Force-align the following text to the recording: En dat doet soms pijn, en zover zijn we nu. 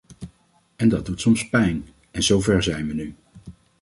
En 0.77 0.89
dat 0.89 1.05
doet 1.05 1.21
soms 1.21 1.49
pijn, 1.49 1.87
en 2.11 2.23
zover 2.23 2.63
zijn 2.63 2.87
we 2.87 2.93
nu. 2.93 3.15